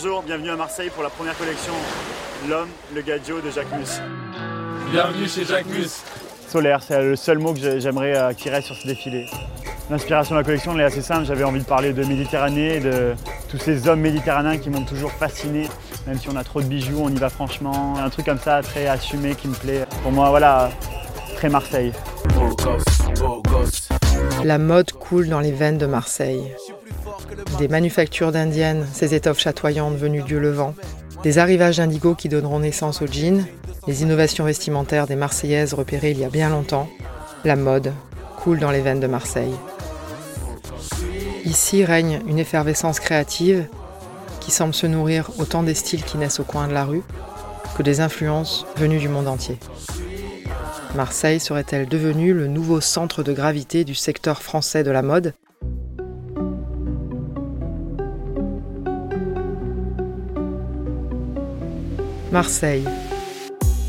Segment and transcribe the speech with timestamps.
[0.00, 1.72] Bonjour, bienvenue à Marseille pour la première collection
[2.48, 4.00] L'homme, le gadio de Jacques Mus.
[4.92, 6.04] Bienvenue chez Jacques Mus.
[6.46, 9.26] Solaire, c'est le seul mot que j'aimerais euh, qu'il reste sur ce défilé.
[9.90, 13.16] L'inspiration de la collection elle est assez simple, j'avais envie de parler de Méditerranée, de
[13.48, 15.68] tous ces hommes méditerranéens qui m'ont toujours fasciné.
[16.06, 17.96] Même si on a trop de bijoux, on y va franchement.
[17.98, 19.84] Un truc comme ça, très assumé, qui me plaît.
[20.04, 20.70] Pour moi, voilà,
[21.34, 21.92] très Marseille.
[24.44, 26.54] La mode coule dans les veines de Marseille.
[27.58, 30.74] Des manufactures d'indiennes, ces étoffes chatoyantes venues du Levant,
[31.24, 33.44] des arrivages d'indigo qui donneront naissance aux jeans,
[33.88, 36.88] les innovations vestimentaires des Marseillaises repérées il y a bien longtemps,
[37.44, 37.92] la mode
[38.36, 39.54] coule dans les veines de Marseille.
[41.44, 43.66] Ici règne une effervescence créative
[44.38, 47.02] qui semble se nourrir autant des styles qui naissent au coin de la rue
[47.76, 49.58] que des influences venues du monde entier.
[50.94, 55.34] Marseille serait-elle devenue le nouveau centre de gravité du secteur français de la mode?
[62.32, 62.84] Marseille.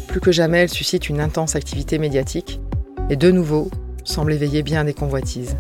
[0.07, 2.61] Plus que jamais, elle suscite une intense activité médiatique
[3.09, 3.69] et de nouveau
[4.05, 5.57] semble éveiller bien des convoitises.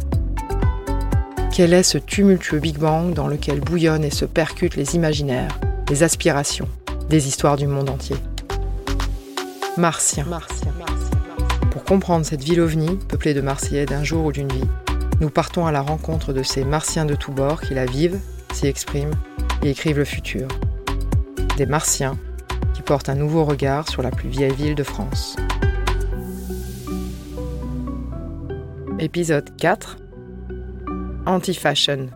[1.51, 6.03] Quel est ce tumultueux Big Bang dans lequel bouillonnent et se percutent les imaginaires, les
[6.03, 6.69] aspirations,
[7.09, 8.15] des histoires du monde entier?
[9.75, 10.25] Martien.
[11.71, 14.67] Pour comprendre cette ville ovni, peuplée de Marseillais d'un jour ou d'une vie,
[15.19, 18.19] nous partons à la rencontre de ces Martiens de tous bords qui la vivent,
[18.53, 19.15] s'y expriment
[19.63, 20.47] et écrivent le futur.
[21.57, 22.17] Des Martiens
[22.89, 25.35] qui portent un nouveau regard sur la plus vieille ville de France.
[28.97, 29.97] Épisode 4
[31.27, 32.09] Anti-fashion.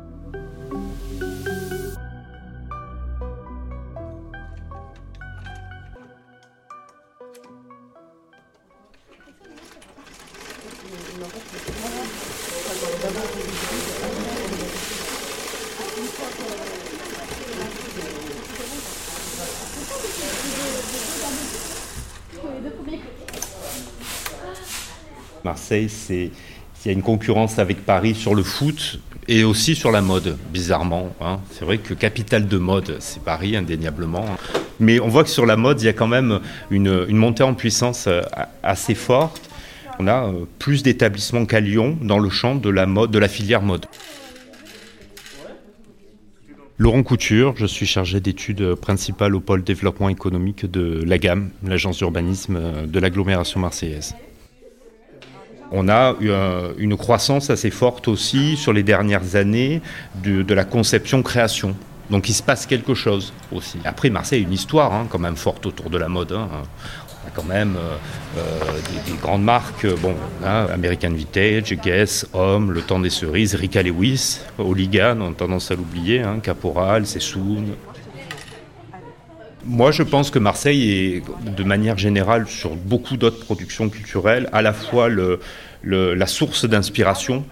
[25.43, 26.31] Marseille, c'est
[26.85, 30.37] il y a une concurrence avec Paris sur le foot et aussi sur la mode,
[30.51, 31.15] bizarrement.
[31.21, 31.39] Hein.
[31.51, 34.25] C'est vrai que capitale de mode, c'est Paris, indéniablement.
[34.81, 36.41] Mais on voit que sur la mode, il y a quand même
[36.71, 38.21] une, montée en puissance euh,
[38.63, 39.49] assez forte.
[39.97, 43.29] On a euh, plus d'établissements qu'à Lyon dans le champ de la mode, de la
[43.29, 43.85] filière mode.
[46.77, 51.99] Laurent Couture, je suis chargé d'études principales au pôle développement économique de la gamme, l'agence
[51.99, 54.15] d'urbanisme de l'agglomération marseillaise.
[55.75, 56.31] On a eu
[56.77, 59.81] une croissance assez forte aussi sur les dernières années
[60.23, 61.75] de, la conception-création.
[62.11, 63.79] Donc il se passe quelque chose aussi.
[63.83, 66.31] Après, Marseille a une histoire hein, quand même forte autour de la mode.
[66.33, 66.47] Hein.
[66.51, 67.95] On a quand même euh,
[68.37, 70.13] euh, des, grandes marques, bon,
[70.45, 75.75] American Vintage, Guess, Homme, Le Temps des Cerises, Rika Lewis, Oligan, on a tendance à
[75.75, 77.73] l'oublier, hein, Caporal, Sessoun.
[79.65, 84.61] Moi, je pense que Marseille est, de manière générale, sur beaucoup d'autres productions culturelles, à
[84.61, 85.07] la fois
[85.83, 87.45] la source d'inspiration.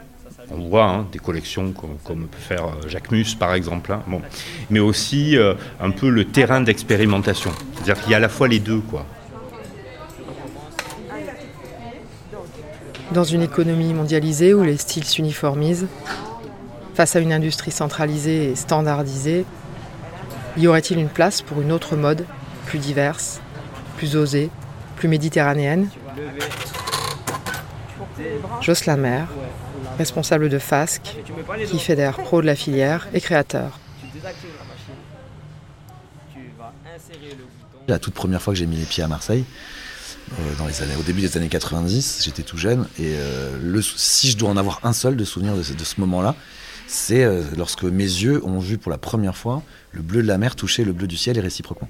[0.54, 4.22] On voit hein, des collections comme, peut faire euh, Jacques Mus, par exemple, hein, bon.
[4.70, 7.52] mais aussi euh, un peu le terrain d'expérimentation.
[7.74, 8.82] C'est-à-dire qu'il y a à la fois les deux.
[8.82, 9.06] Quoi.
[13.14, 15.88] Dans une économie mondialisée où les styles s'uniformisent,
[16.96, 19.46] face à une industrie centralisée et standardisée,
[20.58, 22.26] y aurait-il une place pour une autre mode,
[22.66, 23.42] plus diverse,
[23.98, 24.50] plus osée,
[24.96, 25.90] plus méditerranéenne?
[28.62, 29.28] Jocelyn Maire,
[29.98, 31.02] responsable de FASC,
[31.68, 33.80] qui fédère pro de la filière et créateur.
[37.88, 39.44] La toute première fois que j'ai mis les pieds à Marseille,
[40.40, 43.82] euh, dans les années, au début des années 90, j'étais tout jeune, et euh, le,
[43.82, 46.36] si je dois en avoir un seul de souvenir de, ce moment-là,
[46.92, 49.64] c'est euh, lorsque mes yeux ont vu pour la première fois
[49.94, 51.90] le bleu de la mer toucher le bleu du ciel et réciproquement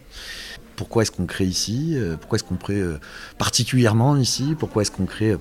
[0.76, 3.00] pourquoi est-ce qu'on crée ici euh, Pourquoi est-ce qu'on crée euh,
[3.38, 5.36] particulièrement ici Pourquoi est-ce qu'on crée,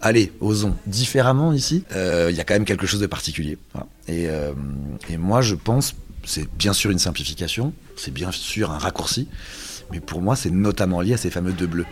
[0.00, 3.58] allez, osons, différemment ici Il y a quand même quelque chose de particulier.
[4.06, 4.28] Et,
[5.18, 9.26] moi, je pense, c'est bien sûr une simplification, c'est bien sûr un raccourci,
[9.90, 11.86] mais pour moi, c'est notamment lié à ces fameux deux bleus.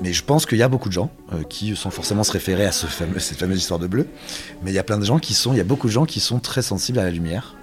[0.00, 1.10] Mais je pense qu'il y a beaucoup de gens
[1.48, 4.06] qui sont forcément se référer à cette fameuse histoire de bleu.
[4.62, 6.06] Mais il y a plein de gens qui sont, il y a beaucoup de gens
[6.06, 7.56] qui sont très sensibles à la lumière.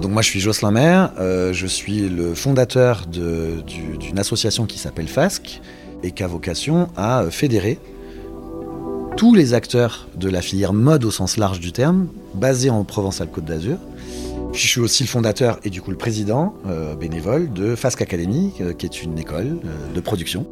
[0.00, 5.08] Donc moi je suis Jocelyn Maire, euh, je suis le fondateur d'une association qui s'appelle
[5.08, 5.60] FASC
[6.04, 7.80] et qui a vocation à fédérer
[9.16, 13.44] tous les acteurs de la filière mode au sens large du terme, basés en Provence-Alpes-Côte
[13.44, 13.78] d'Azur.
[14.52, 18.52] Je suis aussi le fondateur et du coup le président euh, bénévole de FASC Academy,
[18.60, 19.60] euh, qui est une école
[19.94, 20.46] de production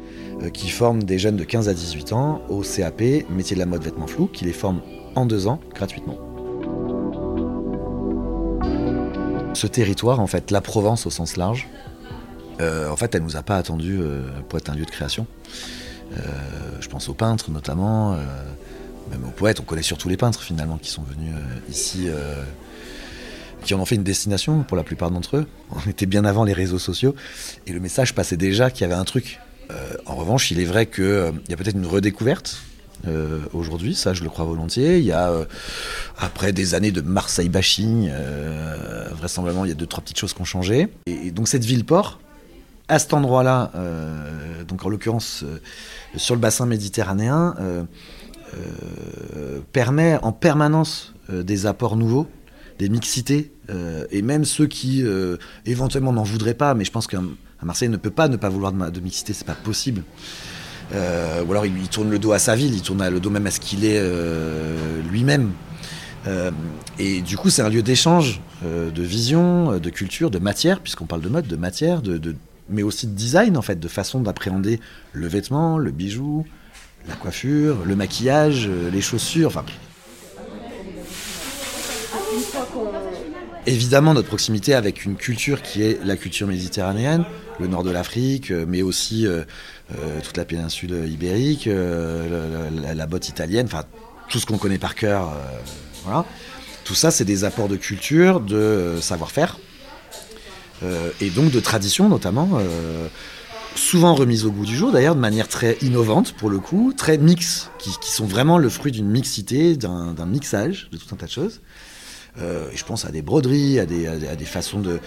[0.53, 3.83] qui forme des jeunes de 15 à 18 ans au CAP, métier de la mode
[3.83, 4.81] vêtements flous, qui les forme
[5.15, 6.17] en deux ans gratuitement.
[9.55, 11.67] Ce territoire, en fait, la Provence au sens large,
[12.61, 13.99] euh, en fait, elle nous a pas attendu
[14.47, 15.25] pour être un lieu de création.
[16.79, 18.11] je pense aux peintres notamment,
[19.09, 19.59] même aux poètes.
[19.59, 21.33] On connaît surtout les peintres finalement qui sont venus
[21.67, 22.09] ici
[23.63, 25.47] qui en ont fait une destination pour la plupart d'entre eux.
[25.71, 27.15] On était bien avant les réseaux sociaux
[27.65, 29.39] et le message passait déjà qu'il y avait un truc.
[30.05, 32.61] en revanche, il est vrai qu'il y a peut-être une redécouverte
[33.05, 34.97] euh, aujourd'hui, ça je le crois volontiers.
[34.97, 35.45] Il y a, euh,
[36.17, 40.33] après des années de Marseille bashing, euh, vraisemblablement il y a deux, trois petites choses
[40.33, 40.87] qui ont changé.
[41.05, 42.19] Et, donc cette ville-port,
[42.87, 43.71] à cet endroit-là,
[44.65, 45.43] donc en l'occurrence
[46.15, 47.53] sur le bassin méditerranéen,
[49.73, 52.27] permet en permanence des apports nouveaux,
[52.79, 53.51] des mixités,
[54.11, 55.03] et même ceux qui
[55.65, 57.23] éventuellement n'en voudraient pas, mais je pense qu'un
[57.63, 60.03] Marseille ne peut pas ne pas vouloir de, mixité, c'est pas possible.
[60.93, 63.45] Euh, ou alors il, tourne le dos à sa ville, il tourne le dos même
[63.47, 65.51] à ce qu'il est euh, lui-même.
[66.27, 66.51] Euh,
[66.99, 71.21] et du coup, c'est un lieu d'échange, de vision, de culture, de matière, puisqu'on parle
[71.21, 72.35] de mode, de matière, de,
[72.69, 74.79] mais aussi de design, en fait, de façon d'appréhender
[75.13, 76.45] le vêtement, le bijou,
[77.07, 79.63] la coiffure, le maquillage, les chaussures.
[83.67, 87.25] Évidemment, notre proximité avec une culture qui est la culture méditerranéenne,
[87.59, 89.43] le nord de l'Afrique, mais aussi euh,
[90.23, 93.83] toute la péninsule ibérique, euh, la, botte italienne, enfin
[94.29, 95.33] tout ce qu'on connaît par cœur.
[95.33, 95.59] Euh,
[96.05, 96.25] voilà.
[96.85, 99.59] Tout ça, c'est des apports de culture, de savoir-faire,
[101.19, 102.61] et donc de tradition notamment
[103.75, 107.17] souvent remise au goût du jour, d'ailleurs de manière très innovante pour le coup, très
[107.17, 111.31] mix, qui sont vraiment le fruit d'une mixité, d'un mixage de tout un tas de
[111.31, 111.59] choses.
[112.39, 114.99] Euh, je pense à des broderies, à des, à des façons de,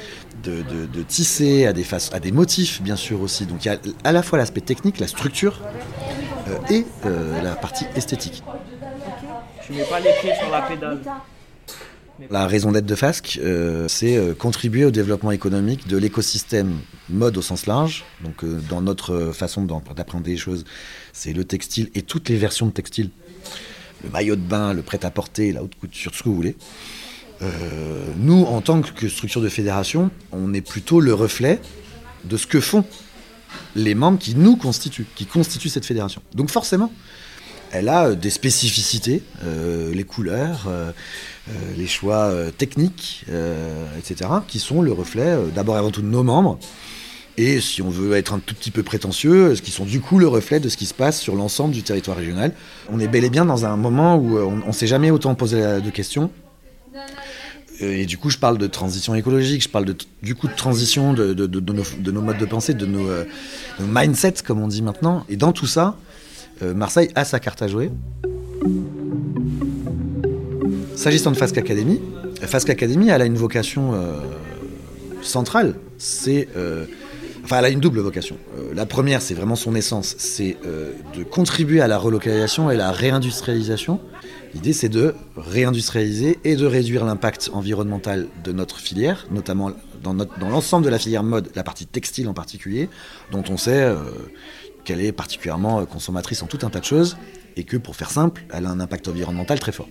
[0.43, 3.47] de, de, tisser, à des, à des motifs bien sûr aussi.
[3.47, 5.61] Donc il y a à la fois l'aspect technique, la structure
[6.49, 8.43] euh, et euh, la partie esthétique.
[9.65, 10.99] Tu mets pas les pieds sur la pédale.
[12.29, 13.41] La raison d'être de FASC,
[13.89, 16.79] c'est contribuer au développement économique de l'écosystème
[17.09, 18.05] mode au sens large.
[18.23, 20.67] Donc, dans notre façon d'appréhender les choses,
[21.15, 23.09] c'est le textile et toutes les versions de textile.
[24.05, 26.57] Le maillot de bain, le prêt-à-porter, la haute couture, tout ce que vous voulez.
[27.43, 31.61] Euh, nous, en tant que structure de fédération, on est plutôt le reflet
[32.25, 32.85] de ce que font
[33.75, 36.23] les membres qui nous constituent, qui constituent cette fédération.
[36.35, 36.93] Donc forcément,
[37.73, 40.69] elle a euh, des spécificités, euh, les couleurs,
[41.77, 43.25] les choix techniques,
[43.99, 46.61] etc., qui sont le reflet d'abord et avant tout de nos membres,
[47.37, 50.19] et si on veut être un tout petit peu prétentieux, ce qui sont du coup
[50.19, 52.53] le reflet de ce qui se passe sur l'ensemble du territoire régional.
[52.93, 55.81] On est bel et bien dans un moment où on ne s'est jamais autant posé
[55.81, 56.31] de questions
[57.81, 61.15] et du coup, je parle de transition écologique, je parle de, du coup de transition
[61.15, 63.25] de, nos, modes de pensée, de nos, euh,
[63.81, 65.25] mindsets, comme on dit maintenant.
[65.29, 65.97] Et dans tout ça,
[66.63, 67.91] euh, Marseille a sa carte à jouer.
[70.95, 72.01] S'agissant de Fasc Academy,
[72.43, 73.95] Fasc Academy, elle a une vocation
[75.23, 75.77] centrale.
[75.97, 76.49] C'est,
[77.43, 78.37] enfin, elle a une double vocation.
[78.75, 80.59] la première, c'est vraiment son essence, c'est
[81.17, 83.99] de contribuer à la relocalisation et la réindustrialisation
[84.55, 89.71] L'idée, c'est de réindustrialiser et de réduire l'impact environnemental de notre filière, notamment
[90.03, 92.89] dans, l'ensemble de la filière mode, la partie textile en particulier,
[93.31, 93.97] dont on sait euh,
[94.85, 97.17] qu'elle est particulièrement consommatrice en tout un tas de choses,
[97.57, 99.89] et que, pour faire simple, elle a un impact environnemental très fort.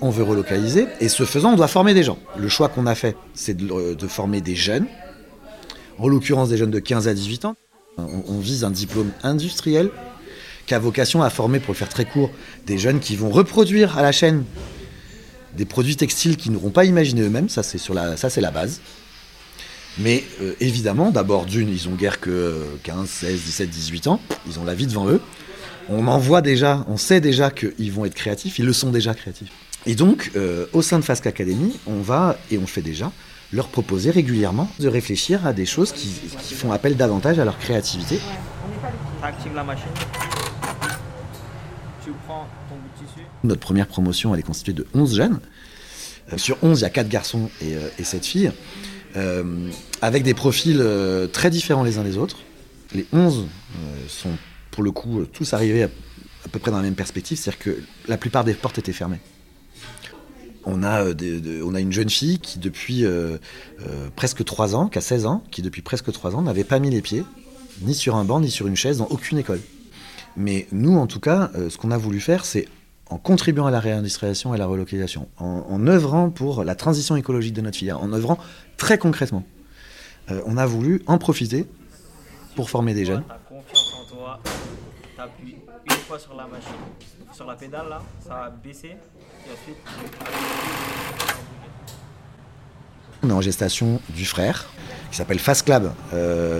[0.00, 2.18] on veut relocaliser, et ce faisant, on doit former des gens.
[2.36, 4.86] Le choix qu'on a fait, c'est de, former des jeunes,
[5.98, 7.56] en l'occurrence des jeunes de 15 à 18 ans.
[7.96, 9.90] on vise un diplôme industriel
[10.66, 12.30] qui a vocation à former, pour le faire très court,
[12.66, 14.44] des jeunes qui vont reproduire à la chaîne
[15.56, 17.48] des produits textiles qu'ils n'auront pas imaginé eux-mêmes.
[17.48, 18.80] Ça, c'est la, base.
[19.98, 24.20] Mais euh, évidemment, d'abord, d'une, ils ont guère que 15, 16, 17, 18 ans.
[24.46, 25.20] Ils ont la vie devant eux.
[25.88, 28.58] On en voit déjà, on sait déjà qu'ils vont être créatifs.
[28.58, 29.50] Ils le sont déjà créatifs.
[29.84, 33.10] Et donc, euh, au sein de Fasc Academy, on va, et on fait déjà,
[33.52, 36.08] leur proposer régulièrement de réfléchir à des choses qui,
[36.54, 38.18] font appel davantage à leur créativité
[39.64, 39.88] machine.
[43.44, 45.40] Notre première promotion, elle est constituée de 11 jeunes.
[46.32, 48.52] Euh, sur 11, il y a 4 garçons et, euh, et 7 filles,
[49.16, 49.70] euh,
[50.00, 50.82] avec des profils
[51.32, 52.38] très différents les uns des autres.
[52.94, 53.46] Les 11
[54.08, 54.30] sont,
[54.70, 55.88] pour le coup, tous arrivés à,
[56.50, 59.20] peu près dans la même perspective, c'est-à-dire que la plupart des portes étaient fermées.
[60.64, 61.04] On a,
[61.64, 63.04] on a une jeune fille qui, depuis
[64.14, 66.90] presque 3 ans, qui a 16 ans, qui, depuis presque 3 ans, n'avait pas mis
[66.90, 67.24] les pieds,
[67.80, 69.60] ni sur un banc, ni sur une chaise, dans aucune école.
[70.36, 72.68] Mais nous, en tout cas, ce qu'on a voulu faire, c'est
[73.12, 77.52] en contribuant à la réindustrialisation et à la relocalisation, en, œuvrant pour la transition écologique
[77.52, 78.38] de notre filière, en œuvrant
[78.78, 79.44] très concrètement.
[80.30, 81.66] Euh, on a voulu en profiter
[82.56, 83.22] pour former des jeunes.
[93.22, 94.70] On est en gestation du frère,
[95.10, 95.92] qui s'appelle Fast Club.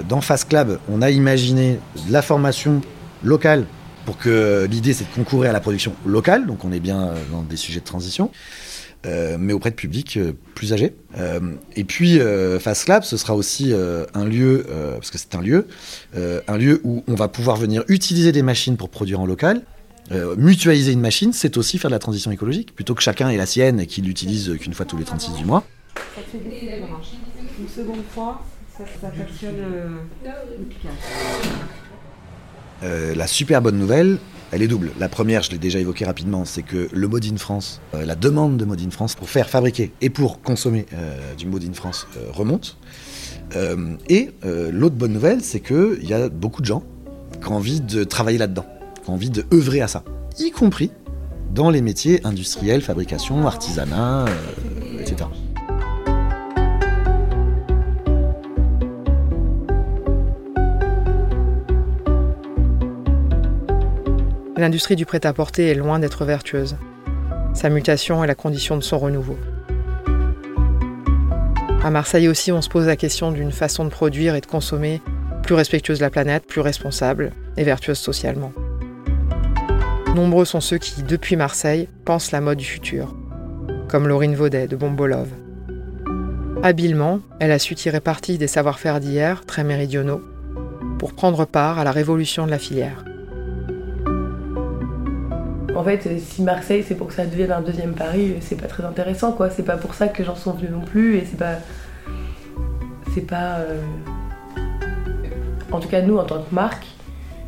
[0.07, 2.83] dans Fast Club, on a imaginé de la formation
[3.23, 3.67] locale
[4.05, 7.43] pour que l'idée c'est de concourir à la production locale, donc on est bien dans
[7.43, 8.31] des sujets de transition.
[9.05, 10.95] Euh, mais auprès de publics euh, plus âgés.
[11.19, 12.21] Euh, et puis,
[12.61, 15.67] Fast Lab, ce sera aussi un lieu, parce que c'est un lieu,
[16.15, 19.63] un lieu où on va pouvoir venir utiliser des machines pour produire en local.
[20.37, 23.47] mutualiser une machine, c'est aussi faire de la transition écologique, plutôt que chacun ait la
[23.47, 25.65] sienne et qu'il l'utilise qu'une fois tous les 36 du mois.
[25.95, 28.45] Ça fait Une seconde fois,
[28.77, 29.11] ça, ça
[32.83, 34.19] le la super bonne nouvelle,
[34.53, 34.93] elle est double.
[35.01, 38.15] La première, je l'ai déjà évoqué rapidement, c'est que le Mode in France, euh, la
[38.15, 41.73] demande de Mode in France pour faire fabriquer et pour consommer euh, du Mode in
[41.73, 42.77] France euh, remonte.
[44.09, 44.31] et
[44.71, 46.83] l'autre bonne nouvelle, c'est qu'il y a beaucoup de gens
[47.41, 48.67] qui ont envie de travailler là-dedans,
[49.03, 50.05] qui ont envie de œuvrer à ça,
[50.39, 50.91] y compris
[51.55, 54.25] dans les métiers industriels, fabrication, artisanat,
[64.57, 66.77] l'industrie du prêt-à-porter est loin d'être vertueuse.
[67.55, 69.39] Sa mutation est la condition de son renouveau.
[71.83, 75.01] À Marseille aussi, on se pose la question d'une façon de produire et de consommer
[75.43, 78.53] plus respectueuse de la planète, plus responsable et vertueuse socialement.
[80.15, 83.15] Nombreux sont ceux qui, depuis Marseille, pensent la mode du futur,
[83.89, 85.29] comme Laurine Vaudet de Bombolov.
[86.63, 90.23] Habilement, elle a su tirer parti des savoir-faire d'hier, très méridionaux,
[90.99, 93.05] pour prendre part à la révolution de la filière.
[95.75, 98.85] En fait, si Marseille c'est pour que ça devienne un deuxième Paris, c'est pas très
[98.85, 99.49] intéressant quoi.
[99.51, 101.57] C'est pas pour ça que les gens sont non plus et c'est pas.
[103.15, 103.57] C'est pas.
[103.57, 103.81] Euh,
[105.71, 106.87] en tout cas, nous en tant que marque,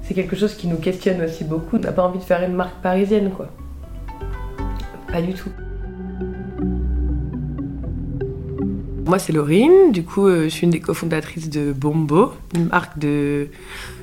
[0.02, 1.76] c'est quelque chose qui nous questionne aussi beaucoup.
[1.76, 3.49] On n'a pas envie de faire une marque parisienne quoi.
[5.12, 5.50] Pas du tout.
[9.07, 9.93] Moi, c'est Laurine.
[9.93, 13.49] Du coup, euh, je suis une des cofondatrices de Bombo, une marque de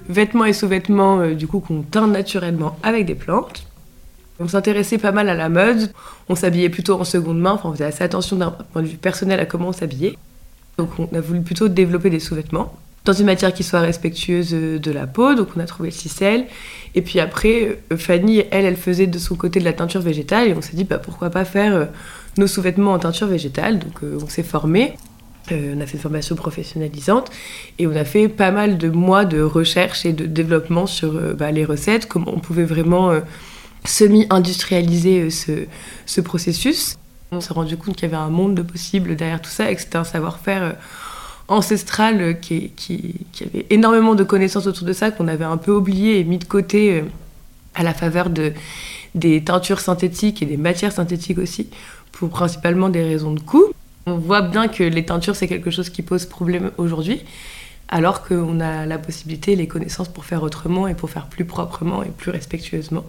[0.08, 3.66] vêtements et sous-vêtements euh, du coup qu'on teint naturellement avec des plantes.
[4.40, 5.92] On s'intéressait pas mal à la mode,
[6.30, 9.40] on s'habillait plutôt en seconde main, on faisait assez attention d'un point de vue personnel
[9.40, 10.18] à comment on s'habillait.
[10.78, 14.92] Donc on a voulu plutôt développer des sous-vêtements dans une matière qui soit respectueuse de
[14.92, 16.46] la peau, donc on a trouvé le cicelle.
[16.94, 20.50] Et puis après, euh, Fanny, elle, elle faisait de son côté de la teinture végétale
[20.50, 21.86] et on s'est dit bah, pourquoi pas faire euh,
[22.38, 23.80] nos sous-vêtements en teinture végétale.
[23.80, 24.94] Donc euh, on s'est formé.
[25.50, 27.32] on a fait une formation professionnalisante
[27.80, 31.52] et on a fait pas mal de mois de recherche et de développement sur bah,
[31.52, 33.12] les recettes, comment on pouvait vraiment
[33.86, 35.66] semi-industrialiser euh,
[36.06, 36.98] ce, processus.
[37.32, 39.76] On s'est rendu compte qu'il y avait un monde de possibles derrière tout ça et
[39.76, 40.74] que c'était un savoir-faire euh,
[41.48, 45.72] ancestral euh, qui, qui, avait énormément de connaissances autour de ça qu'on avait un peu
[45.72, 47.04] oublié et mis de côté
[47.76, 48.54] à la faveur de,
[49.16, 51.70] des teintures synthétiques et des matières synthétiques aussi,
[52.12, 53.66] pour principalement des raisons de coût.
[54.06, 57.22] On voit bien que les teintures, c'est quelque chose qui pose problème aujourd'hui,
[57.88, 62.04] alors qu'on a la possibilité, les connaissances pour faire autrement et pour faire plus proprement
[62.04, 63.04] et plus respectueusement.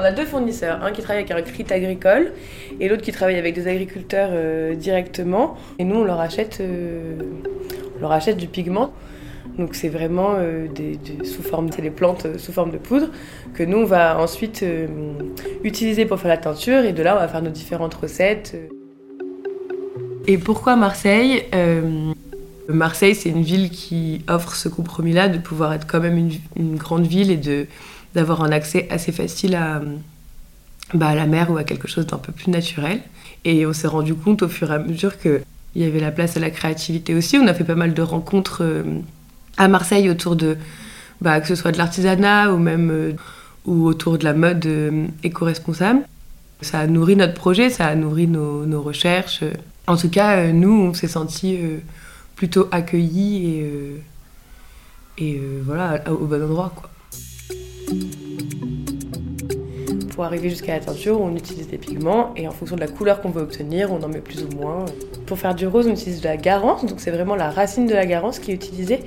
[0.00, 2.32] On a deux fournisseurs, un qui travaille avec un crit agricole
[2.80, 5.56] et l'autre qui travaille avec des agriculteurs euh, directement.
[5.78, 7.16] Et nous, on leur achète, euh,
[7.98, 8.92] on leur achète du pigment.
[9.58, 13.08] Donc c'est vraiment euh, des, sous forme, c'est des plantes sous forme de poudre
[13.52, 14.64] que nous on va ensuite
[15.64, 18.56] utiliser pour faire la teinture et de là on va faire nos différentes recettes.
[20.26, 21.44] Et pourquoi Marseille
[22.72, 27.06] Marseille, c'est une ville qui offre ce compromis-là de pouvoir être quand même une, grande
[27.06, 27.68] ville et
[28.14, 29.82] d'avoir un accès assez facile à,
[30.94, 33.00] bah, à la mer ou à quelque chose d'un peu plus naturel.
[33.44, 35.40] Et on s'est rendu compte au fur et à mesure qu'il
[35.76, 37.38] y avait la place à la créativité aussi.
[37.38, 38.82] On a fait pas mal de rencontres euh,
[39.56, 40.56] à Marseille autour de,
[41.20, 43.12] bah, que ce soit de l'artisanat ou même euh,
[43.66, 46.00] ou autour de la mode euh, éco-responsable.
[46.62, 49.44] Ça a nourri notre projet, ça a nourri nos recherches.
[49.86, 51.58] En tout cas, nous, on s'est sentis
[52.40, 53.98] plutôt accueilli et, euh,
[55.20, 56.72] euh, voilà, au bon endroit.
[56.74, 56.88] Quoi.
[60.14, 63.20] Pour arriver jusqu'à la teinture, on utilise des pigments et en fonction de la couleur
[63.20, 64.86] qu'on veut obtenir, on en met plus ou moins.
[65.26, 67.92] Pour faire du rose, on utilise de la garance, donc c'est vraiment la racine de
[67.92, 69.00] la garance qui est utilisée.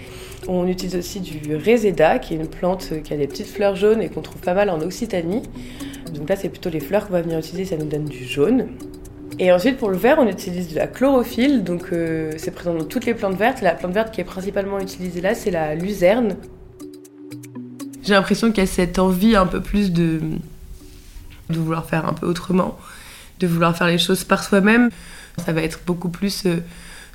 [0.48, 4.04] On utilise aussi du réséda, qui est une plante qui a des petites fleurs jaunes
[4.04, 5.42] et qu'on trouve pas mal en Occitanie.
[6.14, 8.68] Donc là, c'est plutôt les fleurs qu'on va venir utiliser, ça nous donne du jaune.
[9.40, 11.64] Et ensuite, pour le vert, on utilise de la chlorophylle.
[11.64, 13.62] Donc, euh, c'est présent dans toutes les plantes vertes.
[13.62, 16.36] La plante verte qui est principalement utilisée là, c'est la luzerne.
[18.04, 20.20] J'ai l'impression qu'il y a cette envie un peu plus de,
[21.50, 22.78] vouloir faire un peu autrement,
[23.40, 24.90] de vouloir faire les choses par soi-même.
[25.44, 26.58] Ça va être beaucoup plus euh,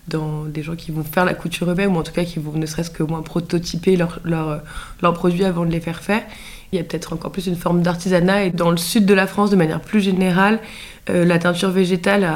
[0.08, 2.52] dans des gens qui vont faire la couture eux-mêmes, ou en tout cas qui vont
[2.52, 4.62] ne serait-ce que moins prototyper leurs leur,
[5.02, 6.22] leur produits avant de les faire faire.
[6.72, 8.44] Il y a peut-être encore plus une forme d'artisanat.
[8.44, 10.60] Et dans le sud de la France, de manière plus générale,
[11.08, 12.28] euh, la teinture végétale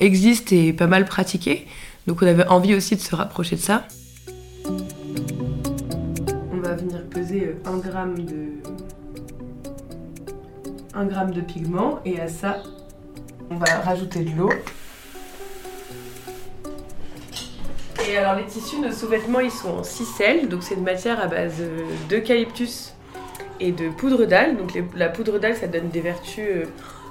[0.00, 1.66] existe et est pas mal pratiquée.
[2.08, 3.86] Donc on avait envie aussi de se rapprocher de ça.
[6.52, 8.48] On va venir peser un gramme de,
[11.06, 12.62] gramme de pigment et à ça,
[13.50, 14.50] on va rajouter de l'eau.
[18.08, 21.26] Et alors les tissus, nos sous-vêtements, ils sont en cicelle, donc c'est une matière à
[21.26, 22.94] base euh, d'eucalyptus
[23.60, 24.56] et de poudre d'alle.
[24.56, 26.64] Donc la poudre d'alle, ça donne des vertus euh,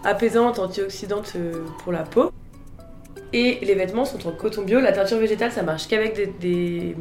[0.03, 2.31] apaisantes, antioxydantes euh, pour la peau.
[3.31, 4.79] Et les vêtements sont en coton bio.
[4.79, 6.95] La teinture végétale, ça marche qu'avec des,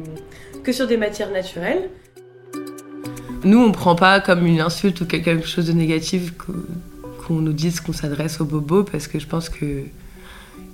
[0.63, 1.89] que sur des matières naturelles.
[3.43, 7.79] Nous, on prend pas comme une insulte ou quelque chose de négatif qu'on nous dise
[7.79, 9.85] qu'on s'adresse aux bobos parce que je pense que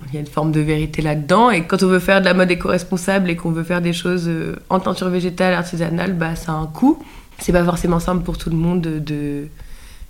[0.08, 1.50] il y a une forme de vérité là-dedans.
[1.50, 4.24] Et quand on veut faire de la mode éco-responsable et qu'on veut faire des choses
[4.28, 7.02] euh, en teinture végétale, artisanale, bah, ça a un coût.
[7.38, 9.48] C'est pas forcément simple pour tout le monde de,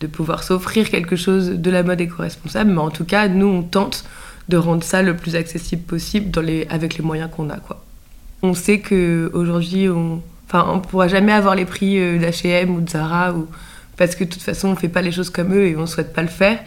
[0.01, 3.63] de, pouvoir s'offrir quelque chose de la mode éco-responsable, mais en tout cas, nous, on
[3.63, 4.05] tente
[4.51, 6.31] de rendre ça le plus accessible possible
[6.69, 7.57] avec les moyens qu'on a.
[8.43, 10.21] On sait qu'aujourd'hui, on
[10.63, 13.49] on pourra jamais avoir les prix euh, d'H&M ou de Zara, ou,
[13.97, 16.13] parce que de toute façon, on fait pas les choses comme eux et on souhaite
[16.13, 16.59] pas le faire.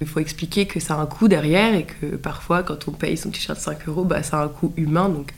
[0.00, 3.16] Il faut expliquer que ça a un coût derrière et que parfois, quand on paye
[3.16, 5.08] son t-shirt 5 euros, bah, ça a un coût humain.
[5.08, 5.32] Donc,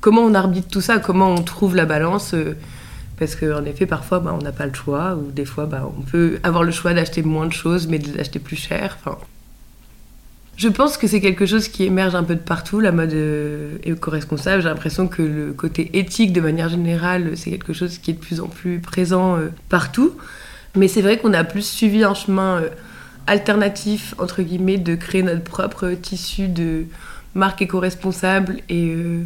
[0.00, 0.98] comment on arbitre tout ça?
[0.98, 2.32] Comment on trouve la balance?
[2.32, 2.56] Euh,
[3.18, 6.00] Parce qu'en effet, parfois, bah, on n'a pas le choix, ou des fois, bah, on
[6.00, 8.96] peut avoir le choix d'acheter moins de choses, mais de l'acheter plus cher.
[8.98, 9.18] Enfin,
[10.56, 13.76] je pense que c'est quelque chose qui émerge un peu de partout, la mode euh,
[13.84, 14.62] éco-responsable.
[14.62, 18.18] J'ai l'impression que le côté éthique, de manière générale, c'est quelque chose qui est de
[18.18, 20.12] plus en plus présent euh, partout.
[20.74, 22.62] Mais c'est vrai qu'on a plus suivi un chemin
[23.30, 26.86] alternatif, entre guillemets, de créer notre propre tissu de
[27.34, 28.60] marque éco-responsable.
[28.68, 29.24] Et euh,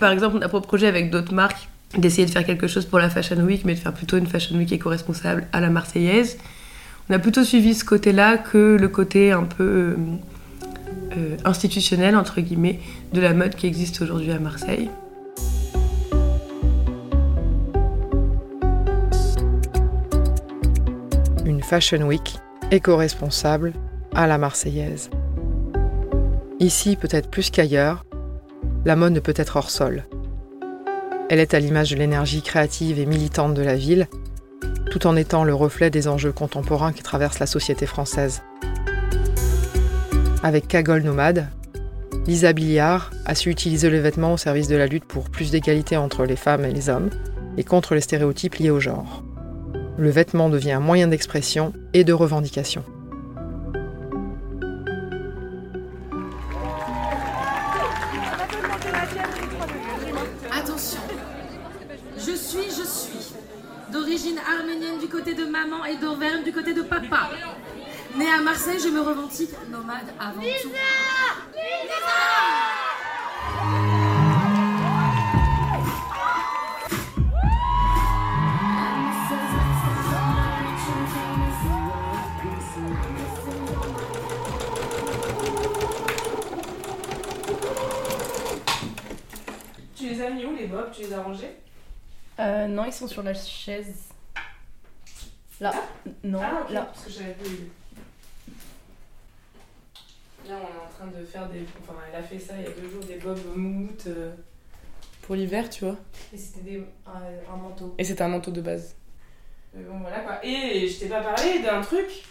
[0.00, 2.98] par exemple, on a pour projet avec d'autres marques d'essayer de faire quelque chose pour
[2.98, 6.36] la Fashion Week, mais de faire plutôt une Fashion Week éco-responsable à la Marseillaise.
[7.08, 9.96] On a plutôt suivi ce côté-là que le côté un peu euh,
[11.16, 12.80] euh, institutionnel, entre guillemets,
[13.12, 14.90] de la mode qui existe aujourd'hui à Marseille.
[21.46, 22.34] Une Fashion Week
[22.70, 23.72] éco-responsable
[24.14, 25.10] à la Marseillaise.
[26.60, 28.04] Ici, peut-être plus qu'ailleurs,
[28.84, 30.04] la mode ne peut être hors sol.
[31.30, 34.06] Elle est à l'image de l'énergie créative et militante de la ville,
[34.90, 38.42] tout en étant le reflet des enjeux contemporains qui traversent la société française.
[40.42, 41.48] Avec Cagole Nomade,
[42.26, 45.96] Lisa Billiard a su utiliser le vêtement au service de la lutte pour plus d'égalité
[45.96, 47.10] entre les femmes et les hommes
[47.56, 49.24] et contre les stéréotypes liés au genre.
[49.98, 52.84] Le vêtement devient un moyen d'expression et de revendication.
[60.52, 61.00] Attention,
[62.16, 63.34] je suis, je suis.
[63.92, 67.30] D'origine arménienne du côté de maman et d'Auvergne du côté de papa.
[68.16, 70.70] Née à Marseille, je me revendique nomade avant tout.
[90.08, 91.50] Tu les as mis où les bobs Tu les as rangés?
[92.40, 93.94] Euh, non, ils sont sur la chaise.
[95.60, 95.74] Là.
[96.24, 96.82] Non, Ah, là.
[96.86, 97.68] parce que j'avais vu.
[100.48, 101.62] Là, on est en train de faire des.
[101.82, 104.32] Enfin, elle a fait ça il y a deux jours, des bobs moumoutes euh,
[105.22, 105.96] pour l'hiver, tu vois.
[106.32, 107.94] Et c'était des- un, un manteau.
[107.98, 108.94] Et c'était un manteau de base.
[109.74, 110.42] Mais bon, voilà quoi.
[110.42, 112.24] Et je t'ai pas parlé d'un truc?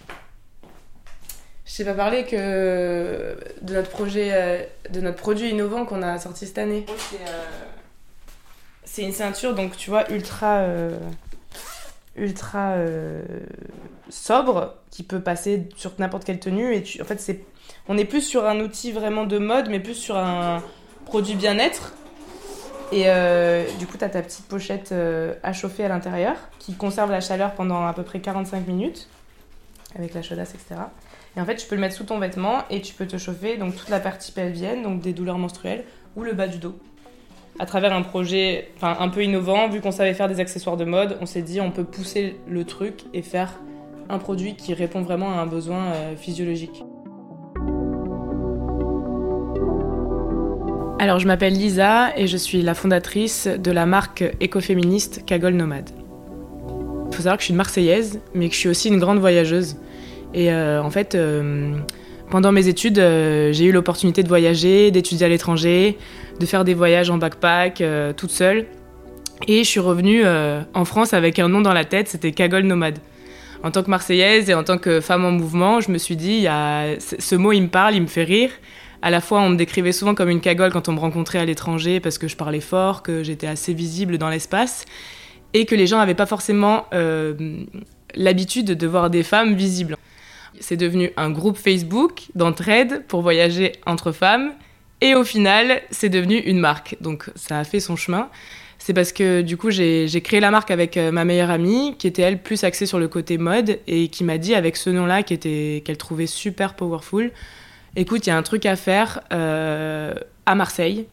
[1.68, 6.18] Je t'ai pas parlé que de notre projet, euh, de notre produit innovant qu'on a
[6.18, 6.86] sorti cette année.
[6.88, 7.44] C'est euh,
[8.88, 10.98] c'est une ceinture, donc tu vois, ultra, euh,
[12.16, 13.22] ultra euh,
[14.10, 16.74] sobre, qui peut passer sur n'importe quelle tenue.
[16.74, 17.44] Et tu, en fait, c'est,
[17.88, 20.64] on est plus sur un outil vraiment de mode, mais plus sur un
[21.06, 21.94] produit bien-être.
[22.92, 26.74] Et euh, du coup, tu as ta petite pochette euh, à chauffer à l'intérieur qui
[26.74, 29.10] conserve la chaleur pendant à peu près 45 minutes
[29.96, 30.82] avec la chaudasse, etc.
[31.38, 33.58] Et en fait, tu peux le mettre sous ton vêtement et tu peux te chauffer
[33.58, 35.84] donc toute la partie pelvienne, donc des douleurs menstruelles
[36.16, 36.76] ou le bas du dos.
[37.60, 41.18] À travers un projet un peu innovant, vu qu'on savait faire des accessoires de mode,
[41.22, 43.54] on s'est dit on peut pousser le truc et faire
[44.10, 46.84] un produit qui répond vraiment à un besoin euh, physiologique.
[51.00, 55.92] Alors, je m'appelle Lisa et je suis la fondatrice de la marque écoféministe Cagole Nomade.
[57.10, 59.20] Il faut savoir que je suis une Marseillaise, mais que je suis aussi une grande
[59.20, 59.78] voyageuse.
[60.34, 61.76] Et euh, en fait, euh,
[62.30, 65.98] Pendant mes études, euh, j'ai eu l'opportunité de voyager, d'étudier à l'étranger,
[66.40, 67.82] de faire des voyages en backpack
[68.18, 68.66] toute seule.
[69.48, 73.00] Et je suis revenue en France avec un nom dans la tête, c'était Cagole Nomade.
[73.64, 76.48] En tant que Marseillaise et en tant que femme en mouvement, je me suis dit,
[77.00, 78.50] ce mot, il me parle, il me fait rire.
[79.02, 81.46] À la fois, on me décrivait souvent comme une cagole quand on me rencontrait à
[81.46, 84.86] l'étranger parce que je parlais fort, que j'étais assez visible dans l'espace
[85.54, 86.86] et que les gens n'avaient pas forcément
[88.16, 89.96] l'habitude de voir des femmes visibles.
[90.60, 94.52] C'est devenu un groupe Facebook d'entraide pour voyager entre femmes.
[95.02, 96.98] Et au final, c'est devenu une marque.
[97.02, 98.30] Donc ça a fait son chemin.
[98.80, 102.08] C'est parce que du coup, j'ai créé la marque avec euh, ma meilleure amie, qui
[102.08, 105.24] était elle plus axée sur le côté mode, et qui m'a dit avec ce nom-là,
[105.24, 107.32] qu'elle trouvait super powerful,
[107.96, 110.14] écoute, il y a un truc à faire euh,
[110.46, 111.08] à Marseille,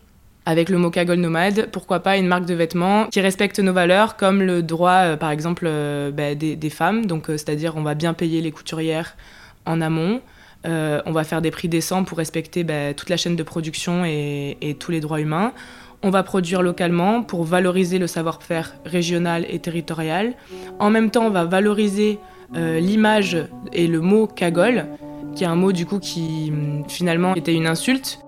[0.46, 4.16] avec le mot cagole nomade, pourquoi pas une marque de vêtements qui respecte nos valeurs,
[4.16, 5.70] comme le droit, euh, par exemple,
[6.12, 7.06] bah, des, femmes.
[7.06, 9.16] Donc, c'est-à-dire, on va bien payer les couturières
[9.66, 10.20] en amont.
[10.66, 14.04] Euh, on va faire des prix décents pour respecter bah, toute la chaîne de production
[14.04, 15.52] et, tous les droits humains.
[16.02, 20.34] On va produire localement pour valoriser le savoir-faire régional et territorial.
[20.78, 22.18] En même temps, on va valoriser
[22.56, 23.38] euh, l'image
[23.72, 24.86] et le mot cagole,
[25.34, 26.52] qui est un mot du coup qui
[26.88, 28.20] finalement était une insulte.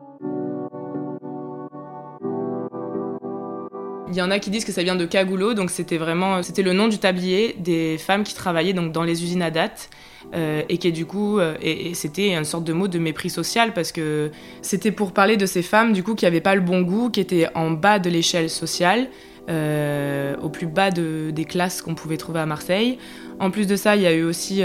[4.17, 6.63] Il y en a qui disent que ça vient de cagoulot, donc c'était vraiment c'était
[6.63, 9.91] le nom du tablier des femmes qui travaillaient donc dans les usines à date
[10.33, 13.75] euh, et qui du coup euh, et, c'était une sorte de mot de mépris social
[13.75, 14.31] parce que
[14.63, 17.21] c'était pour parler de ces femmes du coup qui n'avaient pas le bon goût, qui
[17.21, 19.11] étaient en bas de l'échelle sociale,
[19.51, 22.97] euh, au plus bas des classes qu'on pouvait trouver à Marseille.
[23.39, 24.63] En plus de ça, il y a eu aussi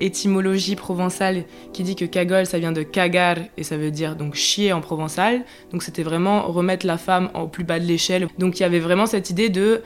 [0.00, 4.34] étymologie provençale qui dit que cagole ça vient de cagar et ça veut dire donc
[4.34, 5.44] chier en provençal.
[5.72, 8.28] Donc c'était vraiment remettre la femme au plus bas de l'échelle.
[8.38, 9.82] Donc il y avait vraiment cette idée de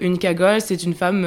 [0.00, 1.26] une cagole, c'est une femme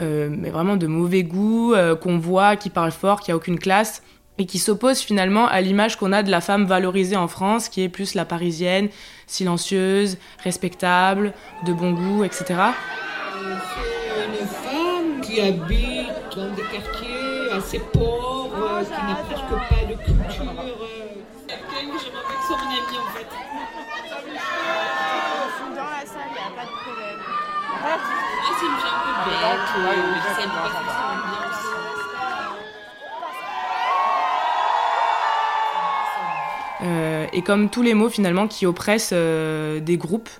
[0.00, 3.58] euh, mais vraiment de mauvais goût, euh, qu'on voit, qui parle fort, qui a aucune
[3.58, 4.02] classe,
[4.38, 7.82] et qui s'oppose finalement à l'image qu'on a de la femme valorisée en France, qui
[7.82, 8.88] est plus la parisienne,
[9.26, 11.32] silencieuse, respectable,
[11.66, 12.54] de bon goût, etc.
[15.28, 20.52] Qui habite dans des quartiers assez pauvres, qui n'a presque pas de culture.
[21.46, 23.28] Quelqu'un que j'aimerais que soit mon ami en fait.
[25.68, 27.20] Dans la salle, il n'y a pas de problème.
[27.84, 27.98] Ah,
[28.58, 29.68] c'est une femme un peu bête,
[30.14, 31.68] mais ça pas forcément bien aussi.
[36.80, 40.30] Euh, et comme tous les mots finalement qui oppressent euh, des groupes,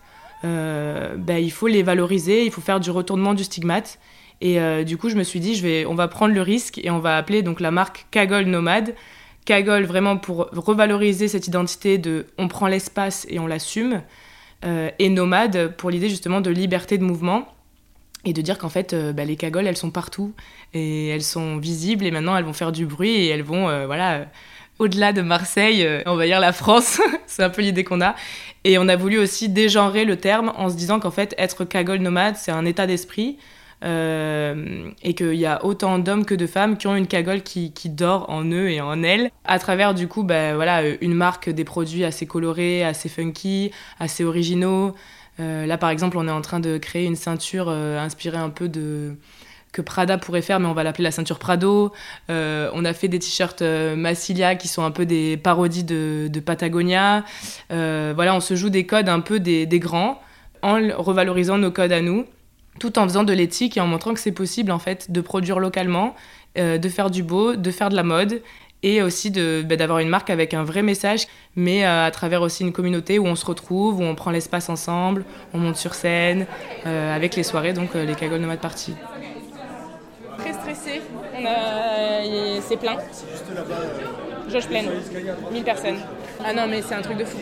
[0.45, 3.99] euh, bah, il faut les valoriser, il faut faire du retournement du stigmate.
[4.41, 6.79] Et euh, du coup, je me suis dit, je vais, on va prendre le risque
[6.79, 8.95] et on va appeler donc la marque Cagole Nomade.
[9.45, 14.03] Cagole vraiment pour revaloriser cette identité de on prend l'espace et on l'assume.
[14.65, 17.47] et nomade pour l'idée justement de liberté de mouvement
[18.25, 20.33] et de dire qu'en fait, euh, bah, les cagoles, elles sont partout
[20.75, 23.87] et elles sont visibles et maintenant elles vont faire du bruit et elles vont, euh,
[23.87, 24.25] voilà, euh,
[24.79, 27.01] au-delà de Marseille, envahir la France.
[27.27, 28.15] c'est un peu l'idée qu'on a.
[28.65, 31.99] Et on a voulu aussi dégenrer le terme en se disant qu'en fait, être cagole
[31.99, 33.39] nomade, c'est un état d'esprit.
[33.83, 37.91] Et qu'il y a autant d'hommes que de femmes qui ont une cagole qui, qui,
[37.91, 41.65] dort en eux et en elles, à travers du coup bah, voilà, une marque des
[41.65, 44.95] produits assez colorés, assez funky, assez originaux,
[45.41, 48.51] euh, là, par exemple, on est en train de créer une ceinture euh, inspirée un
[48.51, 49.17] peu de
[49.71, 51.93] que Prada pourrait faire, mais on va l'appeler la ceinture Prado.
[52.31, 57.23] Euh, on a fait des t-shirts Massilia qui sont un peu des parodies de, Patagonia.
[57.69, 60.23] voilà, on se joue des codes un peu des, grands
[60.63, 62.25] en revalorisant nos codes à nous,
[62.79, 65.59] tout en faisant de l'éthique et en montrant que c'est possible en fait de produire
[65.59, 66.15] localement,
[66.57, 68.43] de faire du beau, de faire de la mode
[68.83, 72.63] et aussi bah, d'avoir une marque avec un vrai message, mais euh, à travers aussi
[72.63, 76.47] une communauté où on se retrouve, où on prend l'espace ensemble, on monte sur scène,
[76.87, 78.95] euh, avec les soirées, donc euh, les Cagoles Nomades Party.
[80.39, 81.03] Très stressé,
[82.69, 82.97] c'est plein.
[84.49, 84.87] Jauge pleine,
[85.53, 85.99] 1000 personnes.
[86.43, 87.39] Ah non mais c'est un truc de fou.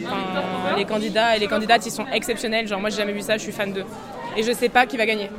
[0.77, 3.43] les candidats et les candidates ils sont exceptionnels, genre moi j'ai jamais vu ça, je
[3.43, 3.85] suis fan d'eux.
[4.37, 5.31] Et je sais pas qui va gagner.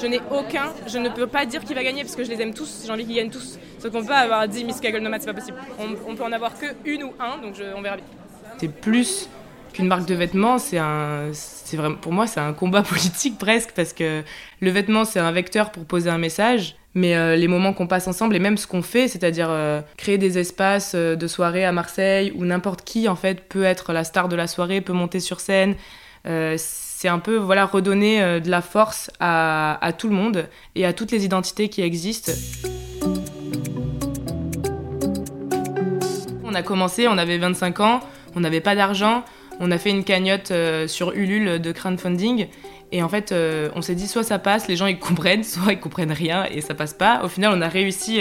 [0.00, 2.40] Je n'ai aucun, je ne peux pas dire qui va gagner parce que je les
[2.40, 3.58] aime tous, j'ai envie qu'ils gagnent tous.
[3.78, 5.58] Sauf qu'on peut avoir 10 Miss Kaggle Nomad, c'est pas possible.
[5.78, 8.04] On, peut en avoir que une ou un, donc on verra bien.
[8.58, 9.28] C'est plus
[9.72, 13.72] qu'une marque de vêtements, c'est un, c'est vraiment, pour moi, c'est un combat politique presque
[13.74, 14.22] parce que
[14.60, 16.76] le vêtement, c'est un vecteur pour poser un message.
[16.94, 20.18] Mais euh, les moments qu'on passe ensemble et même ce qu'on fait, c'est-à-dire euh, créer
[20.18, 24.04] des espaces euh, de soirée à Marseille où n'importe qui en fait peut être la
[24.04, 25.74] star de la soirée, peut monter sur scène,
[27.02, 30.92] c'est un peu voilà redonner euh, de la force à, tout le monde et à
[30.92, 32.30] toutes les identités qui existent.
[36.44, 38.00] On a commencé, on avait 25 ans,
[38.36, 39.24] on n'avait pas d'argent,
[39.58, 42.46] on a fait une cagnotte euh, sur Ulule de crowdfunding
[42.92, 43.34] et en fait
[43.74, 46.60] on s'est dit soit ça passe, les gens ils comprennent, soit ils comprennent rien et
[46.60, 47.24] ça passe pas.
[47.24, 48.20] Au final on a réussi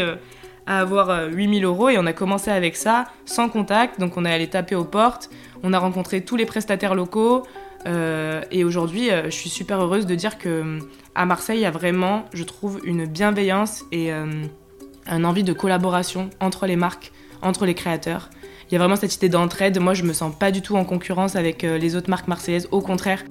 [0.65, 3.99] à avoir 8000 euros et on a commencé avec ça, sans contact.
[3.99, 5.29] Donc on est allé taper aux portes,
[5.61, 7.43] on a rencontré tous les prestataires locaux.
[7.85, 10.79] Et aujourd'hui, je suis super heureuse de dire que
[11.15, 16.29] à Marseille, il y a vraiment, je trouve, une bienveillance et un envie de collaboration
[16.39, 18.29] entre les marques, entre les créateurs.
[18.69, 19.79] Il y a vraiment cette idée d'entraide.
[19.79, 22.81] Moi, je me sens pas du tout en concurrence avec les autres marques marseillaises, au
[22.81, 23.23] contraire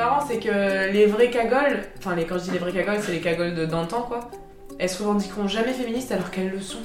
[0.00, 3.20] marrant, c'est que les vraies cagoles, enfin, quand je dis les vraies cagoles, c'est les
[3.20, 4.30] cagoles d'antan, quoi.
[4.78, 6.78] Elles se revendiqueront jamais féministes alors qu'elles le sont.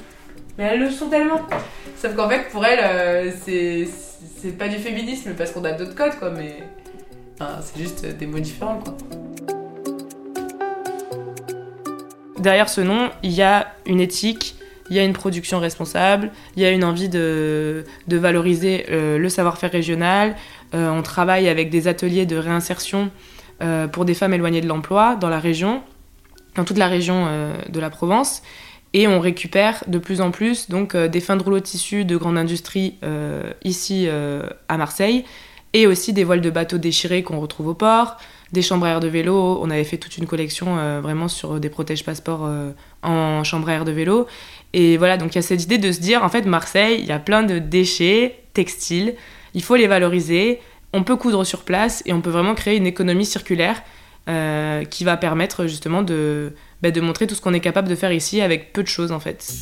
[0.58, 1.40] Mais elles le sont tellement.
[1.96, 3.30] Sauf qu'en fait, pour elles, euh,
[4.40, 6.62] c'est pas du féminisme parce qu'on a d'autres codes, quoi, mais.
[7.60, 8.82] c'est juste des mots différents.
[12.38, 14.56] Derrière ce nom, il y a une éthique,
[14.90, 19.28] il y a une production responsable, il y a une envie de, valoriser euh, le
[19.28, 20.36] savoir-faire régional,
[20.74, 23.10] euh, on travaille avec des ateliers de réinsertion
[23.62, 25.82] euh, pour des femmes éloignées de l'emploi dans la région,
[26.54, 27.26] dans toute la région
[27.68, 28.42] de la Provence.
[28.96, 32.16] Et on récupère de plus en plus donc, des fins de rouleau de tissu de
[32.16, 32.94] grande industrie
[33.62, 34.08] ici
[34.68, 35.24] à Marseille,
[35.74, 38.16] et aussi des voiles de bateaux déchirés qu'on retrouve au port,
[38.52, 39.58] des chambres à air de vélo.
[39.60, 42.50] On avait fait toute une collection vraiment sur des protèges passeports
[43.02, 44.26] en chambre à air de vélo.
[44.72, 47.06] Et voilà, donc il y a cette idée de se dire, en fait, Marseille, il
[47.06, 49.14] y a plein de déchets textiles
[49.56, 50.60] il faut les valoriser.
[50.92, 53.82] On peut coudre sur place et on peut vraiment créer une économie circulaire
[54.28, 56.52] euh, qui va permettre justement de,
[56.82, 59.12] bah, de montrer tout ce qu'on est capable de faire ici avec peu de choses
[59.12, 59.52] en fait.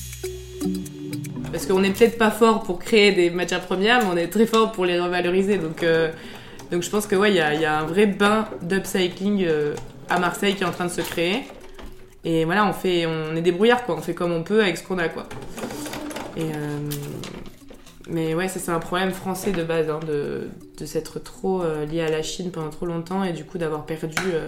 [1.53, 4.46] Parce qu'on n'est peut-être pas fort pour créer des matières premières, mais on est très
[4.46, 5.59] fort pour les revaloriser.
[5.59, 6.11] Donc, euh,
[6.72, 9.74] donc je pense que ouais, il y a, un vrai bain d'upcycling euh,
[10.09, 11.42] à Marseille qui est en train de se créer.
[12.24, 13.96] Et voilà, on fait, on est débrouillard quoi.
[13.96, 15.29] On fait comme on peut avec ce qu'on a quoi.
[16.37, 16.46] Et
[18.09, 20.48] mais ouais, ça c'est un problème français de base, hein, de,
[20.79, 23.87] de s'être trop euh, lié à la Chine pendant trop longtemps et du coup d'avoir
[23.87, 24.44] perdu euh,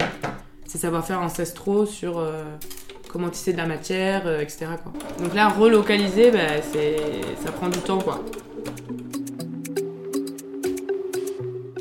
[0.67, 2.43] ses savoir-faire ancestraux sur euh,
[3.09, 4.67] comment tisser de la matière, etc.
[4.83, 4.93] Quoi.
[5.23, 6.61] Donc là, relocaliser, bah,
[7.43, 7.99] ça prend du temps.
[7.99, 8.23] quoi.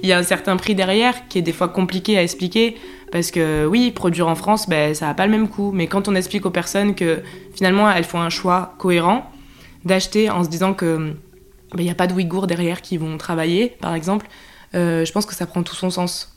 [0.03, 2.77] Il y a un certain prix derrière qui est des fois compliqué à expliquer
[3.11, 5.73] parce que oui, produire en France, bah, ça n'a pas le même coût.
[5.73, 7.23] Mais quand on explique aux personnes que
[7.55, 9.29] finalement elles font un choix cohérent
[9.85, 11.15] d'acheter en se disant que
[11.77, 14.29] il n'y a pas de Ouïghours derrière qui vont travailler, par exemple,
[14.75, 16.36] euh, je pense que ça prend tout son sens.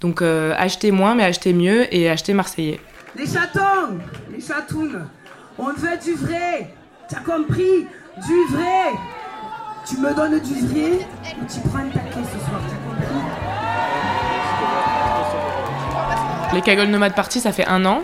[0.00, 2.80] Donc euh, acheter moins, mais acheter mieux et acheter marseillais.
[3.16, 3.98] Les chatons,
[4.32, 5.06] les chatounes,
[5.58, 6.70] on veut du vrai.
[7.08, 7.86] T'as compris?
[8.26, 8.92] Du vrai.
[9.86, 11.06] Tu me donnes du vrai
[11.40, 13.06] ou tu prends une paquet ce soir, t'as compris?
[16.54, 18.02] Les cagoles nomades parties, ça fait un an.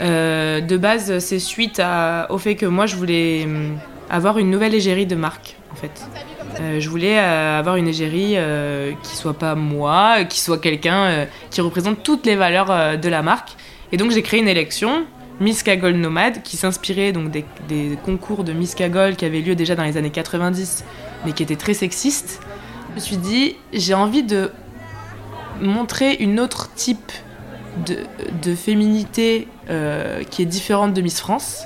[0.00, 1.80] Euh, de base, c'est suite
[2.28, 6.06] au fait que moi, je voulais hum, avoir une nouvelle égérie de marque en fait.
[6.58, 11.26] Euh, je voulais euh, avoir une égérie euh, qui soit pas moi, qui soit quelqu'un
[11.50, 13.50] qui représente toutes les valeurs de la marque.
[13.92, 15.04] Et donc j'ai créé une élection,
[15.40, 17.44] Miss Cagole Nomade, qui s'inspirait donc des,
[18.04, 20.84] concours de Miss Cagole qui avaient lieu déjà dans les années 90,
[21.24, 22.40] mais qui étaient très sexistes.
[22.90, 24.50] Je me suis dit, j'ai envie de
[25.60, 27.12] montrer une autre type
[27.86, 27.98] de,
[28.42, 29.48] de féminité
[30.30, 31.64] qui est différente de Miss France,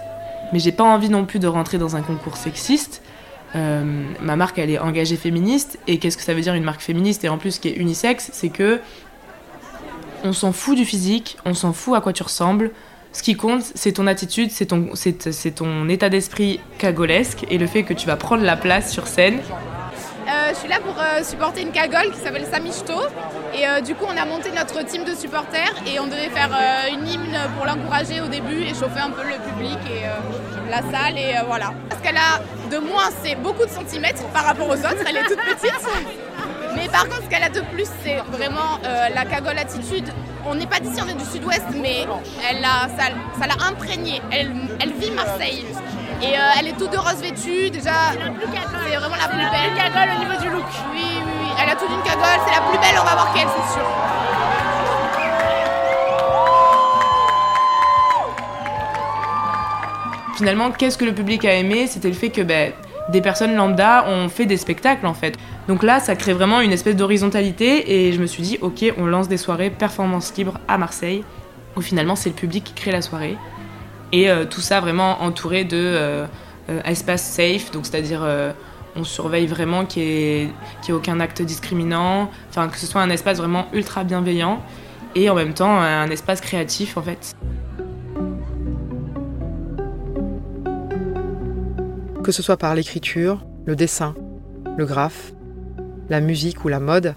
[0.53, 3.04] mais j'ai pas envie non plus de rentrer dans un concours sexiste.
[3.55, 5.79] Euh, ma marque, elle est engagée féministe.
[5.87, 7.25] Et qu'est-ce que ça veut dire une marque féministe?
[7.25, 8.81] Et en plus, qui est unisexe, c'est que
[10.25, 12.71] on s'en fout du physique, on s'en fout à quoi tu ressembles.
[13.13, 17.67] Ce qui compte, c'est ton attitude, c'est ton, c'est, ton état d'esprit cagolesque et le
[17.67, 19.39] fait que tu vas prendre la place sur scène.
[20.55, 22.95] Euh, je suis là pour euh, supporter une cagole qui s'appelle Samichto.
[23.55, 26.51] Et du coup, on a monté notre team de supporters et on devait faire
[26.93, 31.19] une hymne pour l'encourager au début et chauffer un peu le public et la salle.
[31.19, 31.73] Et voilà.
[31.89, 32.41] Parce qu'elle a
[32.71, 35.05] de moins, c'est beaucoup de centimètres par rapport aux autres.
[35.09, 35.89] Elle est toute petite.
[36.77, 40.09] Mais par contre, ce qu'elle a de plus, c'est vraiment euh, la cagole attitude.
[40.47, 42.07] On n'est pas d'ici, on est du sud-ouest, mais
[42.51, 44.21] elle ça, l'a imprégnée.
[44.31, 44.51] Elle,
[44.99, 45.65] vit Marseille.
[46.23, 47.71] Et euh, elle est toute de rose vêtue.
[47.71, 49.75] Déjà, c'est vraiment la plus belle.
[49.77, 50.65] cagole au niveau du look.
[50.93, 51.49] Oui, oui, oui.
[51.63, 52.41] Elle a toute une cagole.
[52.47, 53.85] C'est la plus belle, on va voir qu'elle, c'est sûr.
[60.37, 61.87] Finalement, qu'est-ce que le public a aimé?
[61.87, 62.73] C'était le fait que ben,
[63.11, 65.37] des personnes lambda ont fait des spectacles en fait.
[65.69, 69.07] Donc là, ça crée vraiment une espèce d'horizontalité et je me suis dit, ok, on
[69.07, 71.25] lance des soirées performance libre à Marseille,
[71.77, 73.37] où finalement c'est le public qui crée la soirée.
[74.13, 76.27] Et euh, tout ça vraiment entouré de euh,
[76.71, 78.27] euh, espace safe, donc c'est-à-dire
[78.97, 80.51] on surveille vraiment qu'il n'y ait,
[80.89, 84.63] ait, aucun acte discriminant, enfin que ce soit un espace vraiment ultra bienveillant
[85.17, 87.35] et en même temps un espace créatif en fait.
[92.23, 94.15] Que ce soit par l'écriture, le dessin,
[94.79, 95.33] le graphe,
[96.09, 97.15] la musique ou la mode,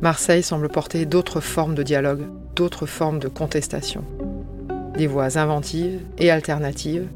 [0.00, 4.04] Marseille semble porter d'autres formes de dialogue, d'autres formes de contestation.
[4.98, 7.06] Des voies inventives et alternatives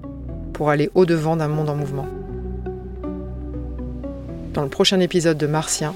[0.53, 2.07] pour aller au-devant d'un monde en mouvement.
[4.55, 5.95] Dans le prochain épisode de Martien,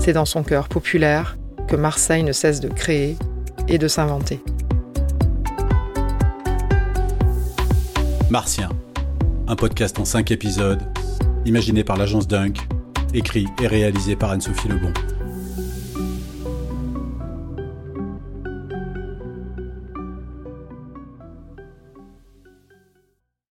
[0.00, 3.16] c'est dans son cœur populaire que Marseille ne cesse de créer
[3.68, 4.42] et de s'inventer.
[8.28, 8.68] Martien,
[9.46, 10.82] un podcast en 5 épisodes,
[11.44, 12.58] imaginé par l'agence Dunk,
[13.14, 14.92] écrit et réalisé par Anne-Sophie Lebon.